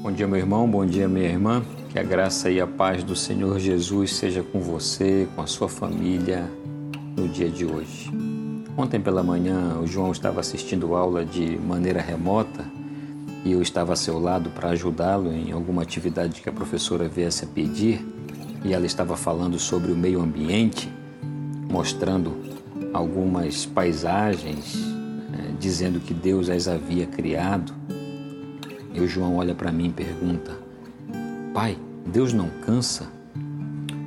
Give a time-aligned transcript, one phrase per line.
[0.00, 1.60] Bom dia, meu irmão, bom dia, minha irmã.
[1.90, 5.68] Que a graça e a paz do Senhor Jesus seja com você, com a sua
[5.68, 6.48] família
[7.16, 8.08] no dia de hoje.
[8.76, 12.64] Ontem pela manhã, o João estava assistindo aula de maneira remota
[13.44, 17.44] e eu estava a seu lado para ajudá-lo em alguma atividade que a professora viesse
[17.44, 18.00] a pedir.
[18.64, 20.88] E ela estava falando sobre o meio ambiente,
[21.68, 22.36] mostrando
[22.94, 27.74] algumas paisagens, eh, dizendo que Deus as havia criado
[28.98, 30.58] e o João olha para mim e pergunta:
[31.54, 33.06] Pai, Deus não cansa?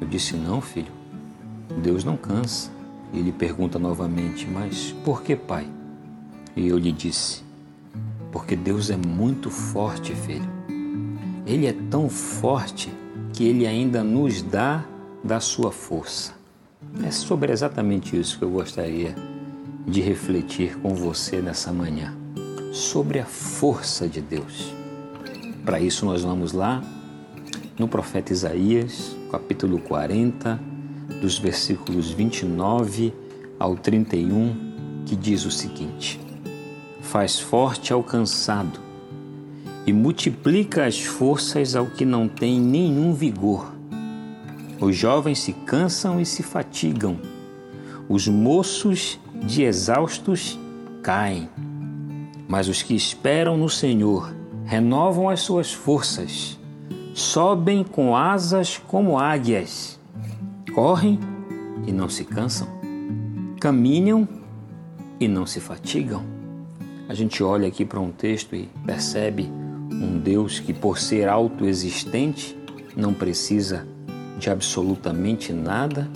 [0.00, 0.92] Eu disse: Não, filho,
[1.82, 2.70] Deus não cansa.
[3.12, 5.66] E ele pergunta novamente: Mas por que, pai?
[6.54, 7.42] E eu lhe disse:
[8.30, 10.48] Porque Deus é muito forte, filho.
[11.46, 12.92] Ele é tão forte
[13.32, 14.84] que ele ainda nos dá
[15.22, 16.34] da sua força.
[17.02, 19.14] É sobre exatamente isso que eu gostaria
[19.86, 22.14] de refletir com você nessa manhã
[22.72, 24.74] sobre a força de Deus.
[25.64, 26.82] Para isso, nós vamos lá
[27.78, 30.60] no profeta Isaías, capítulo 40,
[31.20, 33.12] dos versículos 29
[33.58, 36.20] ao 31, que diz o seguinte:
[37.00, 38.80] Faz forte ao cansado
[39.86, 43.72] e multiplica as forças ao que não tem nenhum vigor.
[44.80, 47.18] Os jovens se cansam e se fatigam,
[48.08, 50.58] os moços de exaustos
[51.02, 51.48] caem
[52.48, 56.58] mas os que esperam no Senhor renovam as suas forças,
[57.12, 59.98] sobem com asas como águias,
[60.74, 61.18] correm
[61.86, 62.66] e não se cansam,
[63.60, 64.26] caminham
[65.20, 66.22] e não se fatigam.
[67.08, 69.50] A gente olha aqui para um texto e percebe
[69.92, 72.56] um Deus que, por ser autoexistente,
[72.96, 73.86] não precisa
[74.38, 76.08] de absolutamente nada.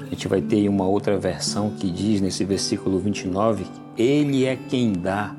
[0.00, 4.56] A gente vai ter uma outra versão que diz nesse versículo 29 que Ele é
[4.56, 5.34] quem dá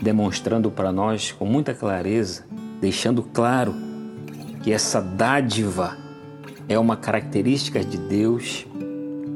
[0.00, 2.44] demonstrando para nós com muita clareza,
[2.80, 3.74] deixando claro
[4.62, 5.96] que essa dádiva
[6.68, 8.66] é uma característica de Deus,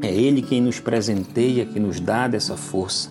[0.03, 3.10] é Ele quem nos presenteia, que nos dá dessa força.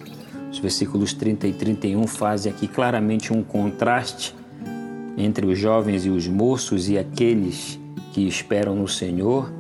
[0.52, 4.36] Os versículos 30 e 31 fazem aqui claramente um contraste
[5.18, 7.80] entre os jovens e os moços e aqueles
[8.12, 9.52] que esperam no Senhor.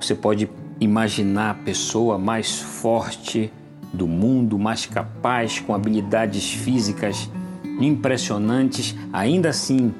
[0.00, 0.50] Você pode
[0.80, 3.52] imaginar a pessoa mais forte,
[3.92, 7.30] do mundo, mais capaz, com habilidades físicas
[7.80, 9.94] impressionantes, ainda assim,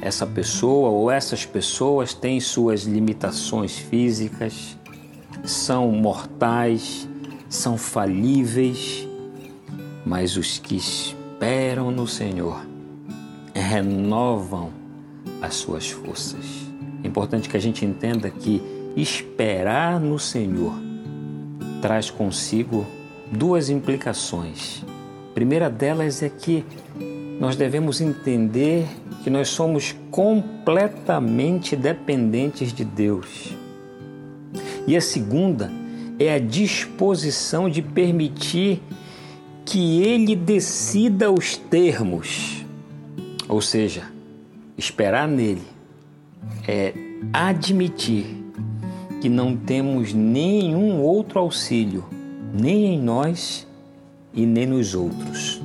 [0.00, 4.78] essa pessoa ou essas pessoas têm suas limitações físicas,
[5.44, 7.08] são mortais,
[7.48, 9.06] são falíveis,
[10.04, 12.64] mas os que esperam no Senhor
[13.54, 14.70] renovam
[15.42, 16.44] as suas forças.
[17.02, 18.62] É importante que a gente entenda que
[18.96, 20.74] esperar no Senhor
[21.80, 22.86] traz consigo
[23.30, 24.84] duas implicações.
[25.30, 26.64] A primeira delas é que
[27.40, 28.86] nós devemos entender
[29.22, 33.56] que nós somos completamente dependentes de Deus.
[34.86, 35.70] E a segunda
[36.18, 38.82] é a disposição de permitir
[39.64, 42.64] que Ele decida os termos,
[43.48, 44.04] ou seja,
[44.76, 45.62] esperar nele
[46.66, 46.92] é
[47.32, 48.26] admitir
[49.20, 52.04] que não temos nenhum outro auxílio
[52.52, 53.66] nem em nós
[54.32, 55.60] e nem nos outros.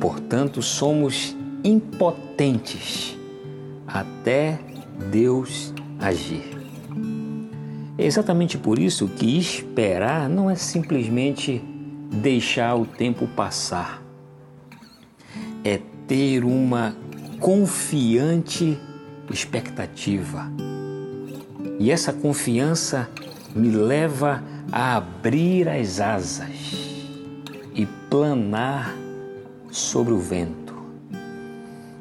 [0.00, 3.16] Portanto, somos impotentes
[3.86, 4.58] até
[5.10, 6.54] Deus agir.
[7.96, 11.62] É exatamente por isso que esperar não é simplesmente
[12.10, 14.02] deixar o tempo passar,
[15.62, 16.96] é ter uma
[17.38, 18.78] confiante
[19.30, 20.50] expectativa.
[21.78, 23.08] E essa confiança
[23.54, 24.42] me leva
[24.72, 26.72] a abrir as asas
[27.74, 28.94] e planar
[29.70, 30.74] sobre o vento,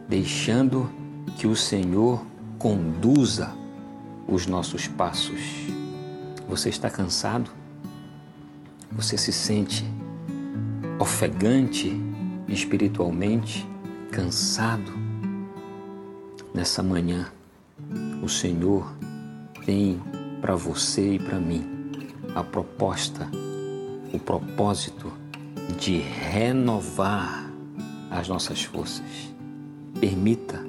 [0.07, 0.89] deixando
[1.37, 2.23] que o Senhor
[2.59, 3.53] conduza
[4.27, 5.41] os nossos passos.
[6.47, 7.49] Você está cansado?
[8.91, 9.85] Você se sente
[10.99, 11.99] ofegante
[12.47, 13.67] espiritualmente,
[14.11, 14.91] cansado?
[16.53, 17.31] Nessa manhã,
[18.21, 18.93] o Senhor
[19.65, 19.99] tem
[20.39, 21.72] para você e para mim
[22.35, 23.29] a proposta,
[24.11, 25.11] o propósito
[25.79, 27.51] de renovar
[28.09, 29.33] as nossas forças.
[29.99, 30.59] Permita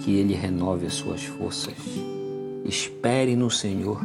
[0.00, 1.74] que Ele renove as suas forças.
[2.64, 4.00] Espere no Senhor,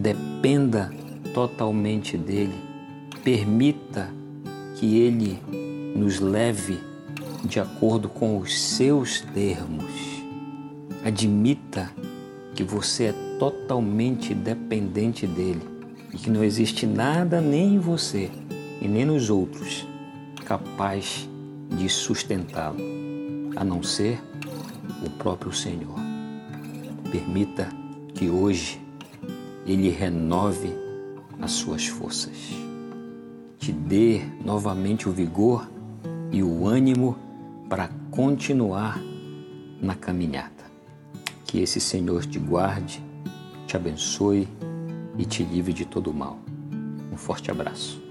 [0.00, 0.92] dependa
[1.34, 2.54] totalmente dEle.
[3.22, 4.10] Permita
[4.76, 5.38] que Ele
[5.94, 6.78] nos leve
[7.44, 9.84] de acordo com os seus termos.
[11.04, 11.92] Admita
[12.54, 15.75] que você é totalmente dependente dele
[16.16, 18.30] e que não existe nada nem em você
[18.80, 19.86] e nem nos outros
[20.46, 21.28] capaz
[21.68, 22.78] de sustentá-lo.
[23.54, 24.18] a não ser
[25.04, 25.98] o próprio Senhor.
[27.10, 27.68] Permita
[28.14, 28.80] que hoje
[29.66, 30.74] Ele renove
[31.40, 32.36] as suas forças,
[33.58, 35.70] te dê novamente o vigor
[36.30, 37.16] e o ânimo
[37.68, 39.00] para continuar
[39.80, 40.64] na caminhada.
[41.44, 43.02] Que esse Senhor te guarde,
[43.66, 44.48] te abençoe
[45.18, 46.38] e te livre de todo o mal.
[47.12, 48.05] Um forte abraço.